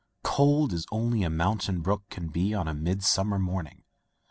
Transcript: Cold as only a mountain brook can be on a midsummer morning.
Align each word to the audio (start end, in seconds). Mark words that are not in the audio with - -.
Cold 0.23 0.73
as 0.73 0.87
only 0.91 1.21
a 1.21 1.29
mountain 1.29 1.81
brook 1.81 2.05
can 2.09 2.29
be 2.29 2.55
on 2.55 2.67
a 2.67 2.73
midsummer 2.73 3.37
morning. 3.37 3.83